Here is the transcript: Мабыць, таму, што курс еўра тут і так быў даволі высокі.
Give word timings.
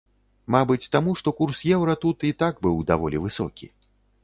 Мабыць, 0.53 0.89
таму, 0.95 1.13
што 1.21 1.33
курс 1.41 1.61
еўра 1.77 1.95
тут 2.07 2.27
і 2.31 2.33
так 2.41 2.53
быў 2.67 2.83
даволі 2.95 3.23
высокі. 3.29 3.73